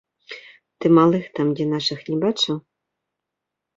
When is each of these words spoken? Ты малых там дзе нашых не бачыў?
Ты 0.79 0.85
малых 0.97 1.23
там 1.39 1.47
дзе 1.59 1.65
нашых 1.75 1.99
не 2.11 2.17
бачыў? 2.27 2.55